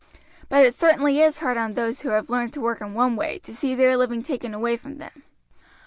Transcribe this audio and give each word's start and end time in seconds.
But 0.49 0.65
it 0.65 0.73
certainly 0.73 1.19
is 1.21 1.37
hard 1.37 1.57
on 1.57 1.75
those 1.75 2.01
who 2.01 2.09
have 2.09 2.27
learned 2.27 2.53
to 2.53 2.59
work 2.59 2.81
in 2.81 2.95
one 2.95 3.15
way 3.15 3.37
to 3.43 3.53
see 3.53 3.75
their 3.75 3.95
living 3.95 4.23
taken 4.23 4.51
away 4.51 4.75
from 4.75 4.97
them." 4.97 5.21